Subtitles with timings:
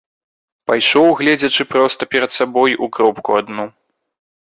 [0.69, 3.67] Пайшоў, гледзячы проста перад сабой у кропку адну.